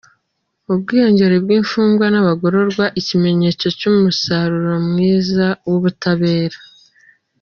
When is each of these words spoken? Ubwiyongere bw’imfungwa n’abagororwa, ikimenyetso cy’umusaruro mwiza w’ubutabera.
Ubwiyongere 0.71 1.35
bw’imfungwa 1.43 2.05
n’abagororwa, 2.09 2.85
ikimenyetso 2.99 3.65
cy’umusaruro 3.77 4.73
mwiza 4.89 5.47
w’ubutabera. 5.69 6.57